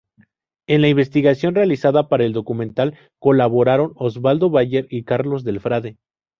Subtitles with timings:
[0.67, 5.97] En la investigación realizada para el documental colaboraron Osvaldo Bayer y Carlos del Frade.